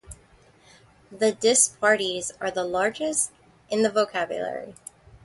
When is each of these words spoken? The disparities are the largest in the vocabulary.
The 1.11 1.31
disparities 1.33 2.31
are 2.41 2.49
the 2.49 2.63
largest 2.63 3.29
in 3.69 3.83
the 3.83 3.91
vocabulary. 3.91 4.73